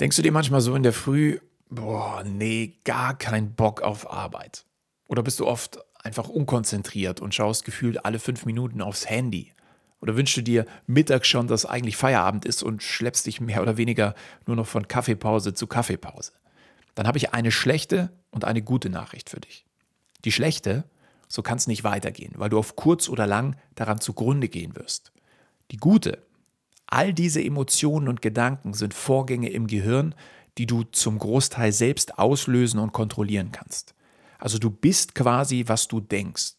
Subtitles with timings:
[0.00, 4.64] Denkst du dir manchmal so in der Früh, boah, nee, gar kein Bock auf Arbeit?
[5.08, 9.52] Oder bist du oft einfach unkonzentriert und schaust gefühlt alle fünf Minuten aufs Handy?
[10.00, 13.76] Oder wünschst du dir mittags schon, dass eigentlich Feierabend ist und schleppst dich mehr oder
[13.76, 14.14] weniger
[14.46, 16.30] nur noch von Kaffeepause zu Kaffeepause?
[16.94, 19.66] Dann habe ich eine schlechte und eine gute Nachricht für dich.
[20.24, 20.84] Die schlechte,
[21.26, 25.10] so kann es nicht weitergehen, weil du auf kurz oder lang daran zugrunde gehen wirst.
[25.72, 26.22] Die gute,
[26.90, 30.14] All diese Emotionen und Gedanken sind Vorgänge im Gehirn,
[30.56, 33.94] die du zum Großteil selbst auslösen und kontrollieren kannst.
[34.38, 36.54] Also du bist quasi, was du denkst.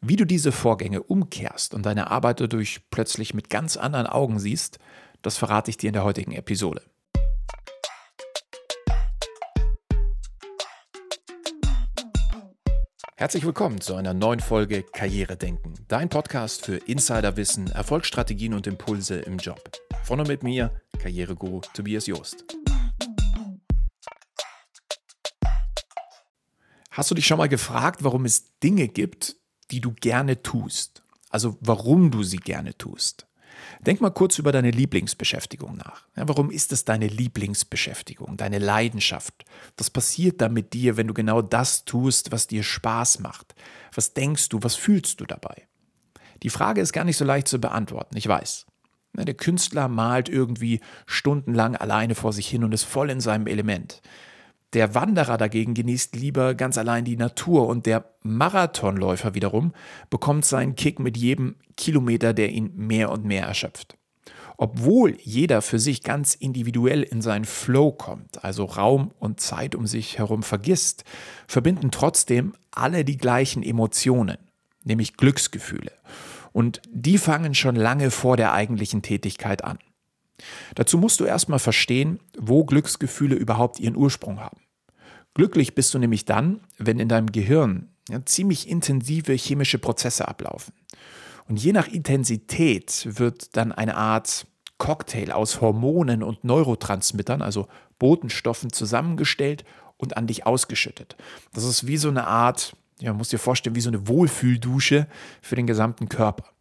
[0.00, 4.80] Wie du diese Vorgänge umkehrst und deine Arbeit dadurch plötzlich mit ganz anderen Augen siehst,
[5.22, 6.82] das verrate ich dir in der heutigen Episode.
[13.22, 19.20] Herzlich willkommen zu einer neuen Folge Karriere denken, dein Podcast für Insiderwissen, Erfolgsstrategien und Impulse
[19.20, 19.62] im Job.
[20.02, 22.44] Von und mit mir, Karriereguru Tobias Joost.
[26.90, 29.36] Hast du dich schon mal gefragt, warum es Dinge gibt,
[29.70, 31.04] die du gerne tust?
[31.30, 33.28] Also warum du sie gerne tust?
[33.80, 36.06] Denk mal kurz über deine Lieblingsbeschäftigung nach.
[36.16, 39.44] Ja, warum ist es deine Lieblingsbeschäftigung, deine Leidenschaft?
[39.76, 43.54] Was passiert da mit dir, wenn du genau das tust, was dir Spaß macht?
[43.94, 45.66] Was denkst du, was fühlst du dabei?
[46.42, 48.66] Die Frage ist gar nicht so leicht zu beantworten, ich weiß.
[49.14, 54.00] Der Künstler malt irgendwie stundenlang alleine vor sich hin und ist voll in seinem Element.
[54.72, 59.74] Der Wanderer dagegen genießt lieber ganz allein die Natur und der Marathonläufer wiederum
[60.08, 63.98] bekommt seinen Kick mit jedem Kilometer, der ihn mehr und mehr erschöpft.
[64.56, 69.86] Obwohl jeder für sich ganz individuell in seinen Flow kommt, also Raum und Zeit um
[69.86, 71.04] sich herum vergisst,
[71.48, 74.38] verbinden trotzdem alle die gleichen Emotionen,
[74.84, 75.92] nämlich Glücksgefühle.
[76.52, 79.78] Und die fangen schon lange vor der eigentlichen Tätigkeit an.
[80.74, 84.60] Dazu musst du erstmal verstehen, wo Glücksgefühle überhaupt ihren Ursprung haben.
[85.34, 90.74] Glücklich bist du nämlich dann, wenn in deinem Gehirn ja, ziemlich intensive chemische Prozesse ablaufen.
[91.48, 94.46] Und je nach Intensität wird dann eine Art
[94.78, 97.68] Cocktail aus Hormonen und Neurotransmittern, also
[97.98, 99.64] Botenstoffen, zusammengestellt
[99.96, 101.16] und an dich ausgeschüttet.
[101.52, 105.06] Das ist wie so eine Art, ja, man muss dir vorstellen, wie so eine Wohlfühldusche
[105.40, 106.51] für den gesamten Körper.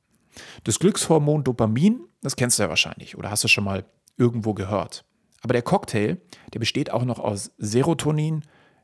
[0.64, 3.86] Das Glückshormon Dopamin, das kennst du ja wahrscheinlich oder hast du schon mal
[4.18, 5.06] irgendwo gehört.
[5.42, 6.18] Aber der Cocktail,
[6.53, 8.44] der besteht auch noch aus Serotonin,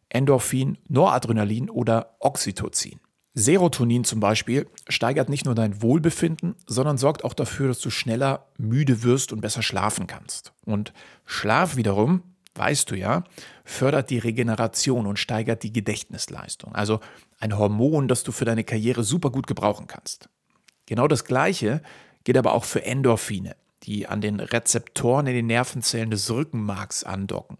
[0.09, 3.00] Endorphin, Noradrenalin oder Oxytocin.
[3.34, 8.47] Serotonin zum Beispiel steigert nicht nur dein Wohlbefinden, sondern sorgt auch dafür, dass du schneller
[8.57, 10.53] müde wirst und besser schlafen kannst.
[10.66, 10.91] Und
[11.24, 12.24] Schlaf wiederum,
[12.56, 13.24] weißt du ja,
[13.63, 16.74] fördert die Regeneration und steigert die Gedächtnisleistung.
[16.74, 17.00] Also
[17.40, 20.30] ein Hormon, das du für deine Karriere super gut gebrauchen kannst.
[20.88, 21.84] Genau das Gleiche
[22.24, 23.56] gilt aber auch für Endorphine
[23.88, 27.58] die an den Rezeptoren in den Nervenzellen des Rückenmarks andocken.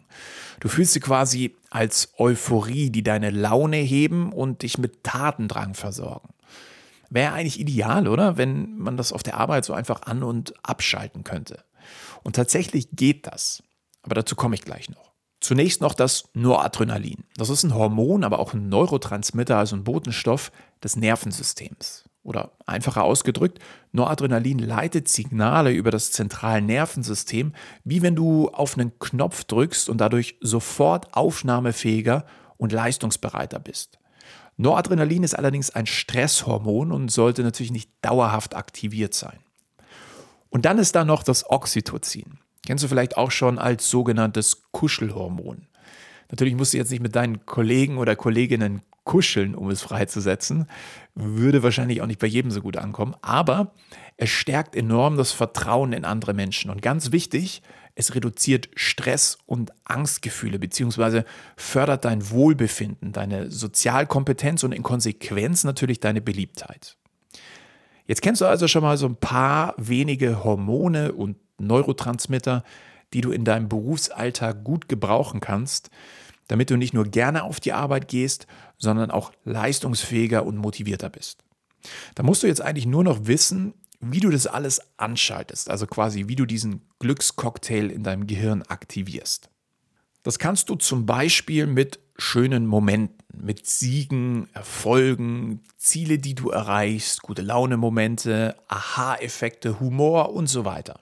[0.60, 6.30] Du fühlst sie quasi als Euphorie, die deine Laune heben und dich mit Tatendrang versorgen.
[7.10, 8.38] Wäre eigentlich ideal, oder?
[8.38, 11.64] Wenn man das auf der Arbeit so einfach an- und abschalten könnte.
[12.24, 13.64] Und tatsächlich geht das.
[14.04, 15.14] Aber dazu komme ich gleich noch.
[15.40, 17.24] Zunächst noch das Noradrenalin.
[17.38, 20.52] Das ist ein Hormon, aber auch ein Neurotransmitter, also ein Botenstoff
[20.84, 22.07] des Nervensystems.
[22.28, 23.60] Oder einfacher ausgedrückt,
[23.94, 27.54] Noradrenalin leitet Signale über das zentrale Nervensystem,
[27.86, 32.26] wie wenn du auf einen Knopf drückst und dadurch sofort aufnahmefähiger
[32.58, 33.98] und leistungsbereiter bist.
[34.58, 39.40] Noradrenalin ist allerdings ein Stresshormon und sollte natürlich nicht dauerhaft aktiviert sein.
[40.50, 42.40] Und dann ist da noch das Oxytocin.
[42.66, 45.68] Kennst du vielleicht auch schon als sogenanntes Kuschelhormon.
[46.30, 50.68] Natürlich musst du jetzt nicht mit deinen Kollegen oder Kolleginnen kuscheln, um es freizusetzen.
[51.16, 53.74] Würde wahrscheinlich auch nicht bei jedem so gut ankommen, aber
[54.18, 56.70] es stärkt enorm das Vertrauen in andere Menschen.
[56.70, 57.64] Und ganz wichtig,
[57.96, 61.26] es reduziert Stress und Angstgefühle, beziehungsweise
[61.56, 66.98] fördert dein Wohlbefinden, deine Sozialkompetenz und in Konsequenz natürlich deine Beliebtheit.
[68.06, 72.64] Jetzt kennst du also schon mal so ein paar wenige Hormone und Neurotransmitter,
[73.14, 75.90] die du in deinem Berufsalltag gut gebrauchen kannst,
[76.48, 78.48] damit du nicht nur gerne auf die Arbeit gehst,
[78.78, 81.44] sondern auch leistungsfähiger und motivierter bist.
[82.16, 86.28] Da musst du jetzt eigentlich nur noch wissen, wie du das alles anschaltest, also quasi
[86.28, 89.50] wie du diesen Glückscocktail in deinem Gehirn aktivierst.
[90.24, 97.22] Das kannst du zum Beispiel mit schönen Momenten, mit Siegen, Erfolgen, Ziele, die du erreichst,
[97.22, 101.00] gute Laune-Momente, Aha-Effekte, Humor und so weiter.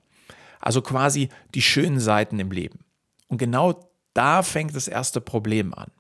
[0.60, 2.80] Also quasi die schönen Seiten im Leben.
[3.28, 5.92] Und genau da fängt das erste Problem an.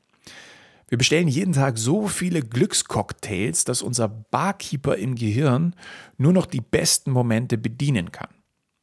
[0.88, 5.76] Wir bestellen jeden Tag so viele Glückscocktails, dass unser Barkeeper im Gehirn
[6.18, 8.30] nur noch die besten Momente bedienen kann.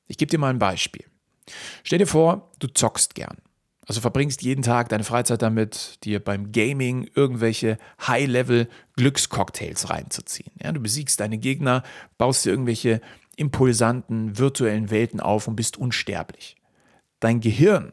[0.09, 1.05] Ich gebe dir mal ein Beispiel.
[1.85, 3.39] Stell dir vor, du zockst gern.
[3.87, 10.53] Also verbringst jeden Tag deine Freizeit damit, dir beim Gaming irgendwelche High-Level-Glückscocktails reinzuziehen.
[10.63, 11.83] Ja, du besiegst deine Gegner,
[12.17, 13.01] baust dir irgendwelche
[13.37, 16.57] impulsanten virtuellen Welten auf und bist unsterblich.
[17.19, 17.93] Dein Gehirn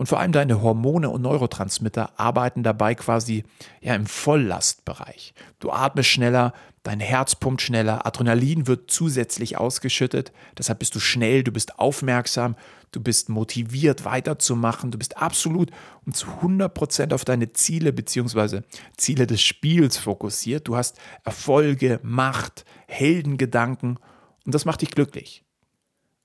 [0.00, 3.44] und vor allem deine Hormone und Neurotransmitter arbeiten dabei quasi
[3.82, 5.34] ja, im Volllastbereich.
[5.58, 11.44] Du atmest schneller, dein Herz pumpt schneller, Adrenalin wird zusätzlich ausgeschüttet, deshalb bist du schnell,
[11.44, 12.56] du bist aufmerksam,
[12.92, 15.70] du bist motiviert weiterzumachen, du bist absolut
[16.06, 18.62] und zu 100% auf deine Ziele bzw.
[18.96, 20.66] Ziele des Spiels fokussiert.
[20.66, 23.98] Du hast Erfolge, Macht, Heldengedanken
[24.46, 25.44] und das macht dich glücklich.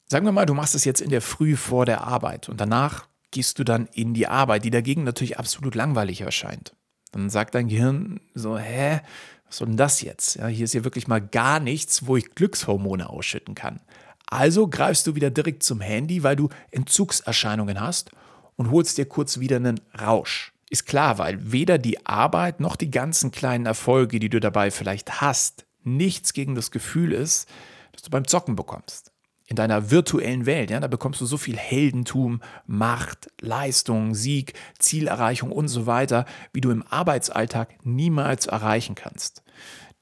[0.05, 3.09] Sagen wir mal, du machst es jetzt in der Früh vor der Arbeit und danach
[3.35, 6.73] gehst du dann in die Arbeit, die dagegen natürlich absolut langweilig erscheint.
[7.11, 9.01] Dann sagt dein Gehirn so, hä,
[9.45, 10.37] was soll denn das jetzt?
[10.37, 13.81] Ja, hier ist ja wirklich mal gar nichts, wo ich Glückshormone ausschütten kann.
[14.25, 18.11] Also greifst du wieder direkt zum Handy, weil du Entzugserscheinungen hast
[18.55, 20.53] und holst dir kurz wieder einen Rausch.
[20.69, 25.19] Ist klar, weil weder die Arbeit noch die ganzen kleinen Erfolge, die du dabei vielleicht
[25.19, 27.49] hast, nichts gegen das Gefühl ist,
[27.91, 29.11] das du beim Zocken bekommst
[29.47, 35.51] in deiner virtuellen Welt, ja, da bekommst du so viel Heldentum, Macht, Leistung, Sieg, Zielerreichung
[35.51, 39.43] und so weiter, wie du im Arbeitsalltag niemals erreichen kannst.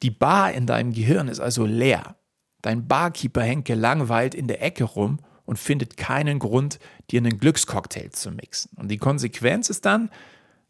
[0.01, 2.16] Die Bar in deinem Gehirn ist also leer.
[2.62, 6.80] Dein Barkeeper hängt gelangweilt in der Ecke rum und findet keinen Grund,
[7.12, 8.72] dir einen Glückscocktail zu mixen.
[8.78, 10.10] Und die Konsequenz ist dann,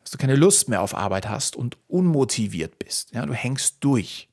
[0.01, 3.13] dass du keine Lust mehr auf Arbeit hast und unmotiviert bist.
[3.13, 4.29] Ja, du hängst durch.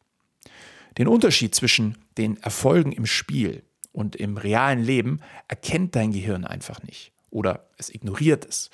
[0.97, 6.83] Den Unterschied zwischen den Erfolgen im Spiel und im realen Leben erkennt dein Gehirn einfach
[6.83, 8.71] nicht oder es ignoriert es.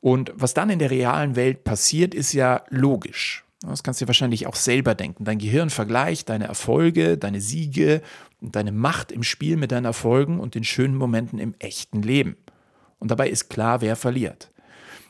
[0.00, 3.44] Und was dann in der realen Welt passiert, ist ja logisch.
[3.62, 5.24] Das kannst du dir wahrscheinlich auch selber denken.
[5.24, 8.02] Dein Gehirn vergleicht deine Erfolge, deine Siege
[8.40, 12.36] und deine Macht im Spiel mit deinen Erfolgen und den schönen Momenten im echten Leben.
[12.98, 14.50] Und dabei ist klar, wer verliert.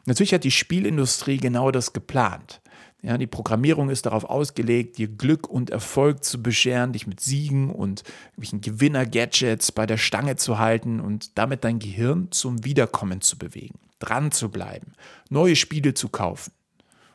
[0.06, 2.60] Natürlich hat die Spielindustrie genau das geplant.
[3.06, 7.70] Ja, die Programmierung ist darauf ausgelegt, dir Glück und Erfolg zu bescheren, dich mit Siegen
[7.70, 13.38] und irgendwelchen Gewinner-Gadgets bei der Stange zu halten und damit dein Gehirn zum Wiederkommen zu
[13.38, 14.94] bewegen, dran zu bleiben,
[15.30, 16.52] neue Spiele zu kaufen.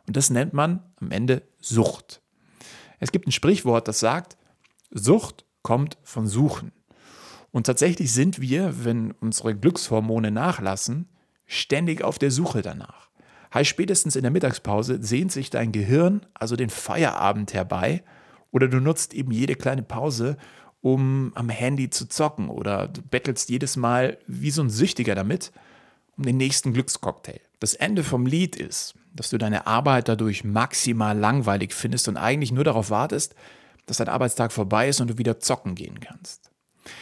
[0.07, 2.21] Und das nennt man am Ende Sucht.
[3.01, 4.37] Es gibt ein Sprichwort, das sagt,
[4.91, 6.71] Sucht kommt von Suchen.
[7.51, 11.09] Und tatsächlich sind wir, wenn unsere Glückshormone nachlassen,
[11.47, 13.10] ständig auf der Suche danach.
[13.53, 18.03] Heißt, spätestens in der Mittagspause sehnt sich dein Gehirn also den Feierabend herbei
[18.51, 20.37] oder du nutzt eben jede kleine Pause,
[20.81, 25.51] um am Handy zu zocken oder du bettelst jedes Mal wie so ein Süchtiger damit
[26.17, 27.39] um den nächsten Glückscocktail.
[27.59, 32.51] Das Ende vom Lied ist, dass du deine Arbeit dadurch maximal langweilig findest und eigentlich
[32.51, 33.35] nur darauf wartest,
[33.85, 36.51] dass dein Arbeitstag vorbei ist und du wieder zocken gehen kannst.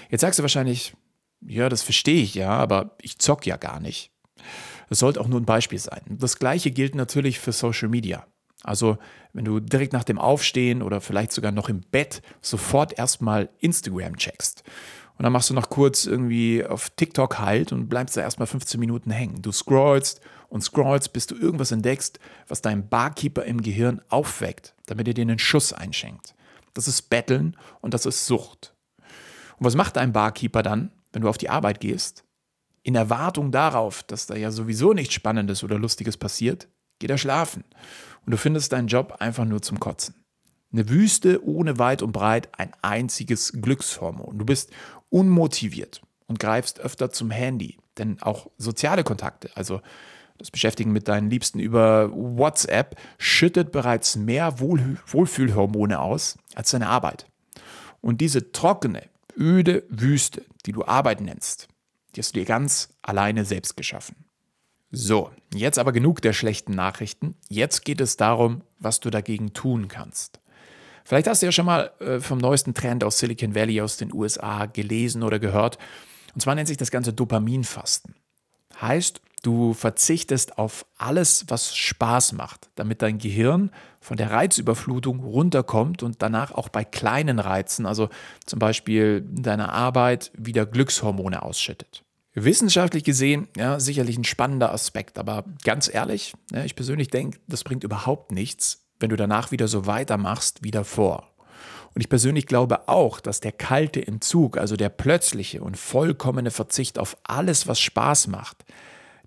[0.09, 0.93] Jetzt sagst du wahrscheinlich,
[1.41, 4.11] ja, das verstehe ich ja, aber ich zock ja gar nicht.
[4.89, 6.01] Das sollte auch nur ein Beispiel sein.
[6.09, 8.25] Das gleiche gilt natürlich für Social Media.
[8.63, 8.97] Also,
[9.31, 14.17] wenn du direkt nach dem Aufstehen oder vielleicht sogar noch im Bett sofort erstmal Instagram
[14.17, 14.63] checkst.
[15.17, 18.79] Und dann machst du noch kurz irgendwie auf TikTok halt und bleibst da erstmal 15
[18.79, 19.41] Minuten hängen.
[19.41, 25.07] Du scrollst und scrollst, bis du irgendwas entdeckst, was deinem Barkeeper im Gehirn aufweckt, damit
[25.07, 26.35] er dir einen Schuss einschenkt.
[26.73, 28.73] Das ist Betteln und das ist Sucht.
[29.57, 32.23] Und was macht dein Barkeeper dann, wenn du auf die Arbeit gehst?
[32.83, 36.67] In Erwartung darauf, dass da ja sowieso nichts Spannendes oder Lustiges passiert,
[36.99, 37.63] geht er schlafen.
[38.25, 40.15] Und du findest deinen Job einfach nur zum Kotzen.
[40.71, 44.37] Eine Wüste ohne weit und breit ein einziges Glückshormon.
[44.37, 44.71] Du bist
[45.09, 47.77] unmotiviert und greifst öfter zum Handy.
[47.97, 49.81] Denn auch soziale Kontakte, also
[50.37, 56.87] das Beschäftigen mit deinen Liebsten über WhatsApp, schüttet bereits mehr Wohl Wohlfühlhormone aus als deine
[56.87, 57.25] Arbeit.
[57.99, 61.67] Und diese trockene, öde Wüste, die du Arbeit nennst,
[62.15, 64.15] die hast du dir ganz alleine selbst geschaffen.
[64.91, 67.35] So, jetzt aber genug der schlechten Nachrichten.
[67.47, 70.39] Jetzt geht es darum, was du dagegen tun kannst.
[71.03, 74.13] Vielleicht hast du ja schon mal äh, vom neuesten Trend aus Silicon Valley aus den
[74.13, 75.77] USA gelesen oder gehört.
[76.33, 78.15] Und zwar nennt sich das Ganze Dopaminfasten.
[78.81, 86.03] Heißt, du verzichtest auf alles, was Spaß macht, damit dein Gehirn von der Reizüberflutung runterkommt
[86.03, 88.09] und danach auch bei kleinen Reizen, also
[88.45, 92.03] zum Beispiel deiner Arbeit, wieder Glückshormone ausschüttet.
[92.33, 97.63] Wissenschaftlich gesehen, ja, sicherlich ein spannender Aspekt, aber ganz ehrlich, ja, ich persönlich denke, das
[97.63, 101.29] bringt überhaupt nichts, wenn du danach wieder so weitermachst wie davor.
[101.95, 106.99] Und ich persönlich glaube auch, dass der kalte Entzug, also der plötzliche und vollkommene Verzicht
[106.99, 108.63] auf alles, was Spaß macht,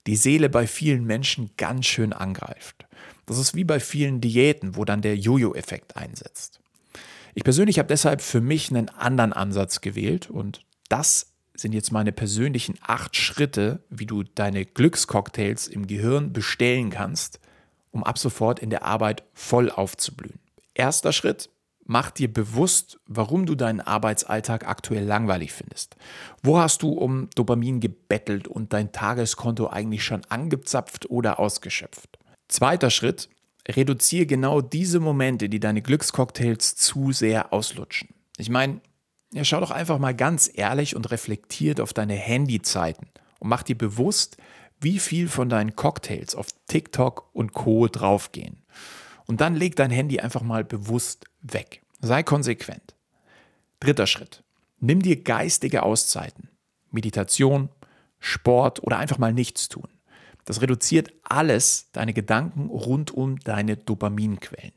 [0.06, 2.86] die Seele bei vielen Menschen ganz schön angreift.
[3.32, 6.60] Das ist wie bei vielen Diäten, wo dann der Jojo-Effekt einsetzt.
[7.32, 12.12] Ich persönlich habe deshalb für mich einen anderen Ansatz gewählt und das sind jetzt meine
[12.12, 17.40] persönlichen acht Schritte, wie du deine Glückscocktails im Gehirn bestellen kannst,
[17.90, 20.38] um ab sofort in der Arbeit voll aufzublühen.
[20.74, 21.48] Erster Schritt,
[21.86, 25.96] mach dir bewusst, warum du deinen Arbeitsalltag aktuell langweilig findest.
[26.42, 32.18] Wo hast du um Dopamin gebettelt und dein Tageskonto eigentlich schon angezapft oder ausgeschöpft?
[32.52, 33.30] Zweiter Schritt,
[33.66, 38.10] reduziere genau diese Momente, die deine Glückscocktails zu sehr auslutschen.
[38.36, 38.82] Ich meine,
[39.32, 43.78] ja, schau doch einfach mal ganz ehrlich und reflektiert auf deine Handyzeiten und mach dir
[43.78, 44.36] bewusst,
[44.82, 47.88] wie viel von deinen Cocktails auf TikTok und Co.
[47.88, 48.62] draufgehen.
[49.26, 51.80] Und dann leg dein Handy einfach mal bewusst weg.
[52.02, 52.94] Sei konsequent.
[53.80, 54.44] Dritter Schritt.
[54.78, 56.50] Nimm dir geistige Auszeiten.
[56.90, 57.70] Meditation,
[58.20, 59.88] Sport oder einfach mal nichts tun.
[60.44, 64.72] Das reduziert alles deine Gedanken rund um deine Dopaminquellen.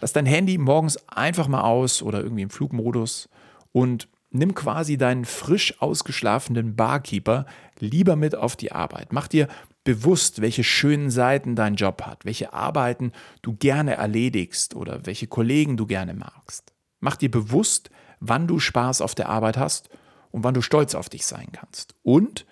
[0.00, 3.28] Lass dein Handy morgens einfach mal aus oder irgendwie im Flugmodus
[3.72, 7.46] und nimm quasi deinen frisch ausgeschlafenen Barkeeper
[7.78, 9.12] lieber mit auf die Arbeit.
[9.12, 9.48] Mach dir
[9.84, 15.76] bewusst, welche schönen Seiten dein Job hat, welche Arbeiten du gerne erledigst oder welche Kollegen
[15.76, 16.72] du gerne magst.
[17.00, 19.88] Mach dir bewusst, wann du Spaß auf der Arbeit hast
[20.30, 21.94] und wann du stolz auf dich sein kannst.
[22.02, 22.46] Und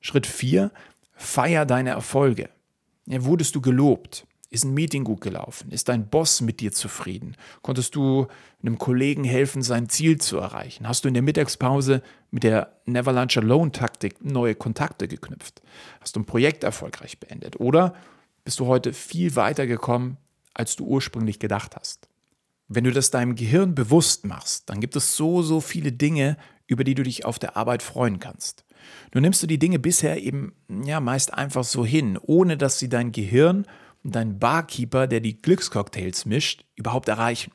[0.00, 0.70] Schritt 4,
[1.24, 2.50] feier deine Erfolge.
[3.06, 4.26] Ja, wurdest du gelobt?
[4.50, 5.72] Ist ein Meeting gut gelaufen?
[5.72, 7.36] Ist dein Boss mit dir zufrieden?
[7.62, 8.28] Konntest du
[8.62, 10.86] einem Kollegen helfen, sein Ziel zu erreichen?
[10.86, 15.60] Hast du in der Mittagspause mit der Never Lunch Alone Taktik neue Kontakte geknüpft?
[16.00, 17.58] Hast du ein Projekt erfolgreich beendet?
[17.58, 17.94] Oder
[18.44, 20.18] bist du heute viel weiter gekommen,
[20.54, 22.08] als du ursprünglich gedacht hast?
[22.68, 26.84] Wenn du das deinem Gehirn bewusst machst, dann gibt es so, so viele Dinge, über
[26.84, 28.63] die du dich auf der Arbeit freuen kannst.
[29.12, 32.88] Nun nimmst du die Dinge bisher eben ja meist einfach so hin, ohne dass sie
[32.88, 33.66] dein Gehirn
[34.02, 37.52] und dein Barkeeper, der die Glückscocktails mischt, überhaupt erreichen.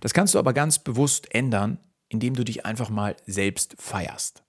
[0.00, 4.42] Das kannst du aber ganz bewusst ändern, indem du dich einfach mal selbst feierst.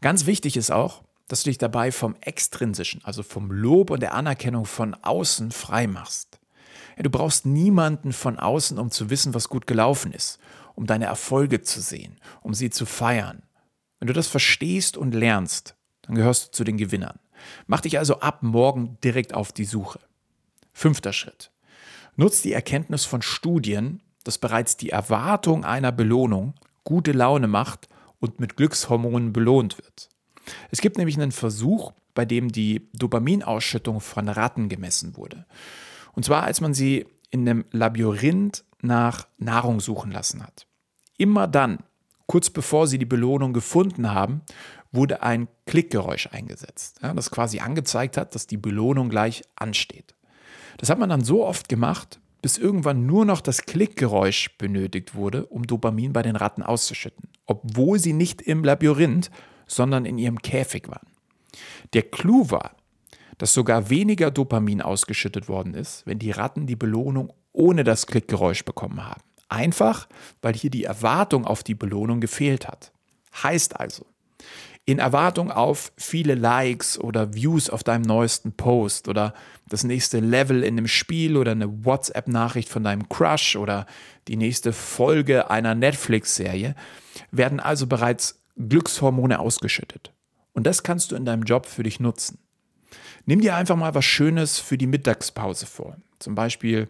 [0.00, 4.14] Ganz wichtig ist auch, dass du dich dabei vom Extrinsischen, also vom Lob und der
[4.14, 6.38] Anerkennung von außen frei machst.
[6.96, 10.38] Ja, du brauchst niemanden von außen, um zu wissen, was gut gelaufen ist,
[10.74, 13.42] um deine Erfolge zu sehen, um sie zu feiern.
[14.04, 17.18] Wenn du das verstehst und lernst, dann gehörst du zu den Gewinnern.
[17.66, 19.98] Mach dich also ab morgen direkt auf die Suche.
[20.74, 21.50] Fünfter Schritt.
[22.14, 26.52] Nutz die Erkenntnis von Studien, dass bereits die Erwartung einer Belohnung
[26.84, 27.88] gute Laune macht
[28.20, 30.10] und mit Glückshormonen belohnt wird.
[30.70, 35.46] Es gibt nämlich einen Versuch, bei dem die Dopaminausschüttung von Ratten gemessen wurde.
[36.12, 40.66] Und zwar, als man sie in einem Labyrinth nach Nahrung suchen lassen hat.
[41.16, 41.78] Immer dann,
[42.34, 44.40] kurz bevor sie die Belohnung gefunden haben,
[44.90, 50.16] wurde ein Klickgeräusch eingesetzt, ja, das quasi angezeigt hat, dass die Belohnung gleich ansteht.
[50.78, 55.46] Das hat man dann so oft gemacht, bis irgendwann nur noch das Klickgeräusch benötigt wurde,
[55.46, 59.30] um Dopamin bei den Ratten auszuschütten, obwohl sie nicht im Labyrinth,
[59.68, 61.06] sondern in ihrem Käfig waren.
[61.92, 62.74] Der Clou war,
[63.38, 68.64] dass sogar weniger Dopamin ausgeschüttet worden ist, wenn die Ratten die Belohnung ohne das Klickgeräusch
[68.64, 69.22] bekommen haben.
[69.48, 70.08] Einfach,
[70.42, 72.92] weil hier die Erwartung auf die Belohnung gefehlt hat.
[73.42, 74.06] Heißt also,
[74.86, 79.32] in Erwartung auf viele Likes oder Views auf deinem neuesten Post oder
[79.68, 83.86] das nächste Level in einem Spiel oder eine WhatsApp-Nachricht von deinem Crush oder
[84.28, 86.74] die nächste Folge einer Netflix-Serie,
[87.30, 90.12] werden also bereits Glückshormone ausgeschüttet.
[90.52, 92.38] Und das kannst du in deinem Job für dich nutzen.
[93.24, 95.96] Nimm dir einfach mal was Schönes für die Mittagspause vor.
[96.18, 96.88] Zum Beispiel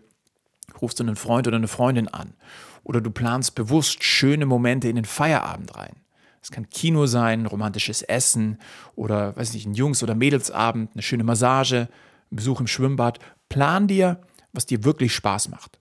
[0.80, 2.34] rufst du einen Freund oder eine Freundin an.
[2.82, 5.96] Oder du planst bewusst schöne Momente in den Feierabend rein.
[6.42, 8.58] Es kann Kino sein, romantisches Essen
[8.96, 11.88] oder, weiß nicht, ein Jungs- oder Mädelsabend, eine schöne Massage,
[12.30, 13.18] ein Besuch im Schwimmbad.
[13.48, 14.20] Plan dir,
[14.52, 15.80] was dir wirklich Spaß macht.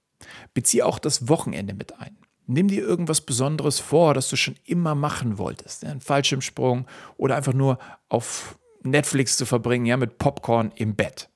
[0.53, 2.17] Bezieh auch das Wochenende mit ein.
[2.47, 5.83] Nimm dir irgendwas Besonderes vor, das du schon immer machen wolltest.
[5.85, 6.87] Ein Fallschirmsprung
[7.17, 11.29] oder einfach nur auf Netflix zu verbringen, ja, mit Popcorn im Bett.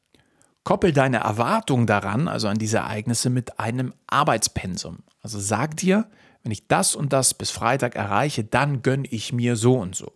[0.67, 4.97] Koppel deine Erwartung daran, also an diese Ereignisse, mit einem Arbeitspensum.
[5.21, 6.09] Also sag dir,
[6.43, 10.11] wenn ich das und das bis Freitag erreiche, dann gönne ich mir so und so.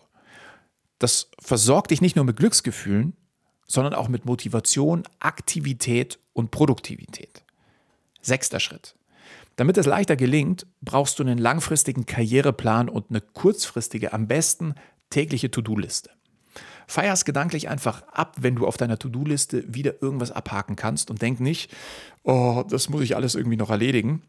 [1.00, 3.16] Das versorgt dich nicht nur mit Glücksgefühlen,
[3.66, 7.46] sondern auch mit Motivation, Aktivität und Produktivität.
[8.22, 8.96] Sechster Schritt.
[9.56, 14.76] Damit es leichter gelingt, brauchst du einen langfristigen Karriereplan und eine kurzfristige, am besten
[15.12, 16.10] tägliche To-Do-Liste.
[16.92, 21.40] Feierst gedanklich einfach ab, wenn du auf deiner To-Do-Liste wieder irgendwas abhaken kannst und denk
[21.40, 21.72] nicht,
[22.24, 24.24] oh, das muss ich alles irgendwie noch erledigen,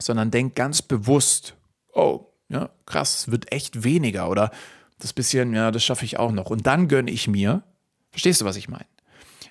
[0.00, 1.54] sondern denk ganz bewusst,
[1.92, 4.50] oh, ja, krass, es wird echt weniger oder
[4.98, 6.50] das bisschen, ja, das schaffe ich auch noch.
[6.50, 7.62] Und dann gönne ich mir,
[8.10, 8.86] verstehst du, was ich meine?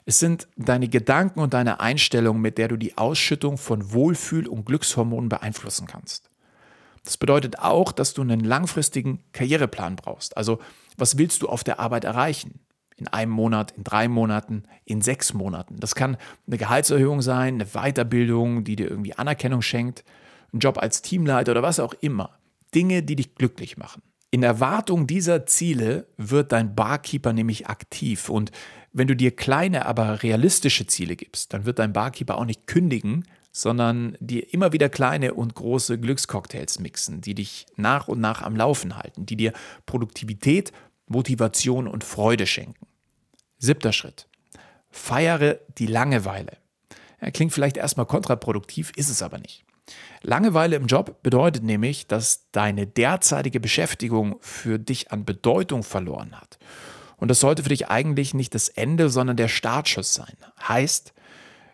[0.04, 4.66] Es sind deine Gedanken und deine Einstellung, mit der du die Ausschüttung von Wohlfühl- und
[4.66, 6.30] Glückshormonen beeinflussen kannst.
[7.04, 10.38] Das bedeutet auch, dass du einen langfristigen Karriereplan brauchst.
[10.38, 10.60] Also,
[10.98, 12.60] was willst du auf der Arbeit erreichen?
[12.96, 15.80] In einem Monat, in drei Monaten, in sechs Monaten.
[15.80, 16.18] Das kann
[16.48, 20.04] eine Gehaltserhöhung sein, eine Weiterbildung, die dir irgendwie Anerkennung schenkt,
[20.54, 22.38] ein Job als Teamleiter oder was auch immer.
[22.74, 24.02] Dinge, die dich glücklich machen.
[24.32, 28.52] In Erwartung dieser Ziele wird dein Barkeeper nämlich aktiv und
[28.92, 33.26] wenn du dir kleine, aber realistische Ziele gibst, dann wird dein Barkeeper auch nicht kündigen,
[33.54, 38.56] sondern dir immer wieder kleine und große Glückscocktails mixen, die dich nach und nach am
[38.56, 39.54] Laufen halten, die dir
[39.86, 40.74] Produktivität,
[41.08, 42.88] Motivation und Freude schenken.
[43.60, 44.28] Siebter Schritt.
[44.90, 46.58] Feiere die Langeweile.
[47.22, 49.64] Ja, klingt vielleicht erstmal kontraproduktiv, ist es aber nicht.
[50.22, 56.58] Langeweile im Job bedeutet nämlich, dass deine derzeitige Beschäftigung für dich an Bedeutung verloren hat.
[57.18, 60.36] Und das sollte für dich eigentlich nicht das Ende, sondern der Startschuss sein.
[60.68, 61.14] Heißt,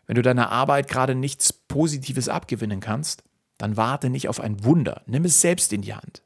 [0.09, 3.21] wenn du deiner Arbeit gerade nichts Positives abgewinnen kannst,
[3.59, 5.03] dann warte nicht auf ein Wunder.
[5.05, 6.23] Nimm es selbst in die Hand.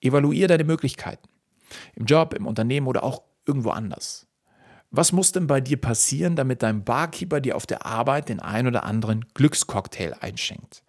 [0.00, 1.28] Evaluiere deine Möglichkeiten.
[1.94, 4.26] Im Job, im Unternehmen oder auch irgendwo anders.
[4.90, 8.66] Was muss denn bei dir passieren, damit dein Barkeeper dir auf der Arbeit den ein
[8.66, 10.82] oder anderen Glückscocktail einschenkt?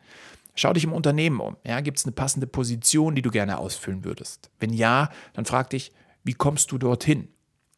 [0.56, 1.58] Schau dich im Unternehmen um.
[1.64, 4.50] Ja, Gibt es eine passende Position, die du gerne ausfüllen würdest?
[4.60, 5.92] Wenn ja, dann frag dich,
[6.24, 7.28] wie kommst du dorthin?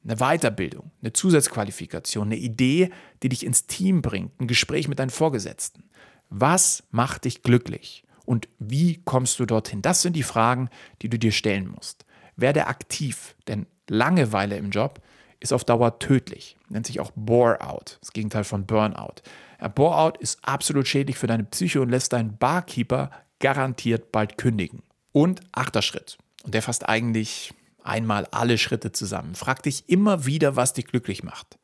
[0.03, 2.89] Eine Weiterbildung, eine Zusatzqualifikation, eine Idee,
[3.21, 5.83] die dich ins Team bringt, ein Gespräch mit deinen Vorgesetzten.
[6.29, 8.03] Was macht dich glücklich?
[8.25, 9.81] Und wie kommst du dorthin?
[9.81, 10.69] Das sind die Fragen,
[11.01, 12.05] die du dir stellen musst.
[12.35, 15.01] Werde aktiv, denn Langeweile im Job
[15.39, 16.57] ist auf Dauer tödlich.
[16.69, 19.21] Nennt sich auch Bore-out, das Gegenteil von Burnout.
[19.75, 24.83] Bore-out ist absolut schädlich für deine Psyche und lässt deinen Barkeeper garantiert bald kündigen.
[25.11, 27.53] Und achter Schritt, und der fasst eigentlich
[27.83, 29.35] einmal alle Schritte zusammen.
[29.35, 31.57] Frag dich immer wieder, was dich glücklich macht.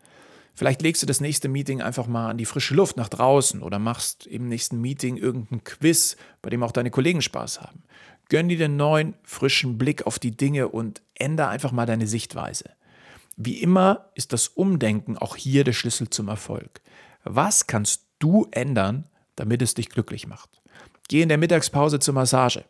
[0.56, 3.80] Vielleicht legst du das nächste Meeting einfach mal an die frische Luft nach draußen oder
[3.80, 7.84] machst im nächsten Meeting irgendein Quiz, bei dem auch deine Kollegen Spaß haben.
[8.28, 12.72] Gönn dir den neuen, frischen Blick auf die Dinge und ändere einfach mal deine Sichtweise.
[13.38, 16.82] Wie immer ist das Umdenken auch hier der Schlüssel zum Erfolg.
[17.24, 19.06] Was kannst du ändern,
[19.38, 20.50] damit es dich glücklich macht?
[21.08, 22.65] Geh in der Mittagspause zur Massage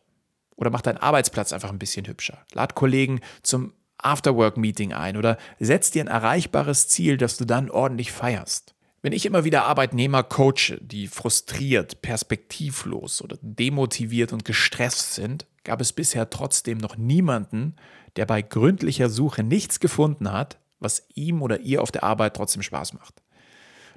[0.60, 2.46] oder mach deinen Arbeitsplatz einfach ein bisschen hübscher.
[2.54, 8.12] Lad Kollegen zum Afterwork-Meeting ein oder setz dir ein erreichbares Ziel, das du dann ordentlich
[8.12, 8.76] feierst.
[9.02, 15.80] Wenn ich immer wieder Arbeitnehmer coache, die frustriert, perspektivlos oder demotiviert und gestresst sind, gab
[15.80, 17.78] es bisher trotzdem noch niemanden,
[18.18, 22.64] der bei gründlicher Suche nichts gefunden hat, was ihm oder ihr auf der Arbeit trotzdem
[22.64, 23.22] Spaß macht.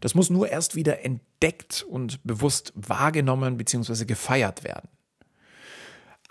[0.00, 4.04] Das muss nur erst wieder entdeckt und bewusst wahrgenommen bzw.
[4.04, 4.88] gefeiert werden.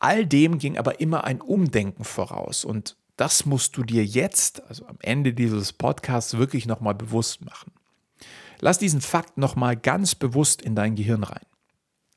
[0.02, 4.88] All dem ging aber immer ein Umdenken voraus und das musst du dir jetzt, also
[4.88, 7.72] am Ende dieses Podcasts, wirklich nochmal bewusst machen.
[8.60, 11.46] Lass diesen Fakt nochmal ganz bewusst in dein Gehirn rein.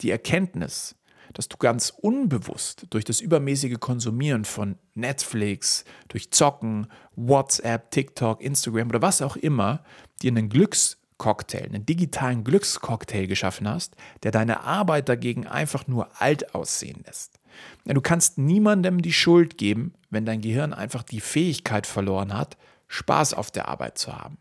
[0.00, 0.96] Die Erkenntnis,
[1.34, 8.88] dass du ganz unbewusst durch das übermäßige Konsumieren von Netflix, durch Zocken, WhatsApp, TikTok, Instagram
[8.88, 9.84] oder was auch immer
[10.22, 16.54] dir einen Glückscocktail, einen digitalen Glückscocktail geschaffen hast, der deine Arbeit dagegen einfach nur alt
[16.54, 17.40] aussehen lässt.
[17.84, 22.56] Du kannst niemandem die Schuld geben, wenn dein Gehirn einfach die Fähigkeit verloren hat,
[22.88, 24.38] Spaß auf der Arbeit zu haben.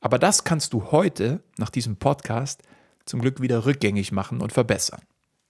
[0.00, 2.62] Aber das kannst du heute, nach diesem Podcast,
[3.04, 5.02] zum Glück wieder rückgängig machen und verbessern.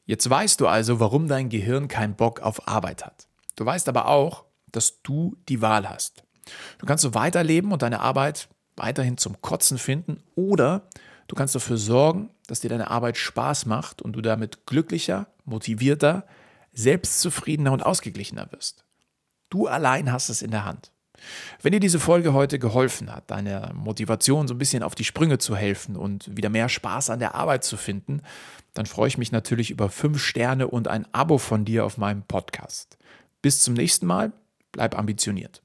[0.07, 3.29] Jetzt weißt du also, warum dein Gehirn keinen Bock auf Arbeit hat.
[3.55, 6.25] Du weißt aber auch, dass du die Wahl hast.
[6.79, 10.89] Du kannst so weiterleben und deine Arbeit weiterhin zum Kotzen finden oder
[11.29, 16.27] du kannst dafür sorgen, dass dir deine Arbeit Spaß macht und du damit glücklicher, motivierter,
[16.73, 18.85] selbstzufriedener und ausgeglichener wirst.
[19.51, 20.93] Du allein hast es in der Hand.
[21.61, 25.39] Wenn dir diese Folge heute geholfen hat, deiner Motivation so ein bisschen auf die Sprünge
[25.39, 28.23] zu helfen und wieder mehr Spaß an der Arbeit zu finden,
[28.75, 32.23] dann freue ich mich natürlich über fünf Sterne und ein Abo von dir auf meinem
[32.23, 32.97] Podcast.
[33.43, 34.33] Bis zum nächsten Mal,
[34.73, 35.63] bleib ambitioniert.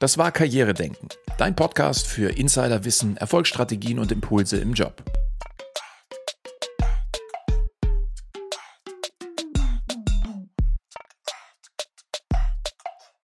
[0.00, 5.02] Das war Karrieredenken, dein Podcast für Insiderwissen, Erfolgsstrategien und Impulse im Job.